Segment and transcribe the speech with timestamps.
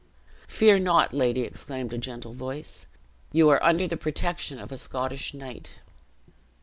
[0.47, 2.87] "Fear not, lady," exclaimed a gentle voice;
[3.31, 5.69] "you are under the protection of a Scottish knight."